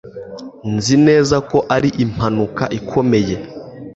Nzi 0.75 0.95
neza 1.07 1.35
ko 1.49 1.57
ari 1.75 1.89
impanuka 2.03 2.63
ikomeye. 2.79 3.35